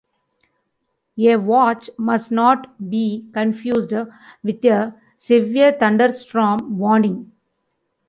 [1.19, 3.93] A watch must not be confused
[4.43, 7.31] with a Severe Thunderstorm Warning.